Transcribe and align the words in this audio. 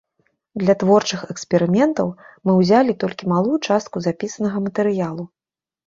Для 0.61 0.75
творчых 0.83 1.21
эксперыментаў 1.33 2.09
мы 2.45 2.51
ўзялі 2.63 2.99
толькі 3.07 3.31
малую 3.37 3.57
частку 3.67 3.97
запісанага 4.11 4.57
матэрыялу. 4.69 5.23